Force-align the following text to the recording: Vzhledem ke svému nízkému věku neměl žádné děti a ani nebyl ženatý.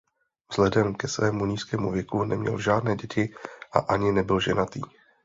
Vzhledem 0.49 0.95
ke 0.95 1.07
svému 1.07 1.45
nízkému 1.45 1.91
věku 1.91 2.23
neměl 2.23 2.59
žádné 2.59 2.95
děti 2.95 3.33
a 3.73 3.79
ani 3.79 4.11
nebyl 4.11 4.39
ženatý. 4.39 4.81